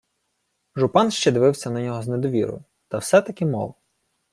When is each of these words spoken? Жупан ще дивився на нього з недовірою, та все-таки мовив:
Жупан 0.75 1.11
ще 1.11 1.31
дивився 1.31 1.69
на 1.69 1.81
нього 1.81 2.01
з 2.03 2.07
недовірою, 2.07 2.63
та 2.87 2.97
все-таки 2.97 3.45
мовив: 3.45 3.75